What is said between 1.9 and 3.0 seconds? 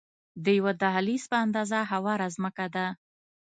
هواره ځمکه ده.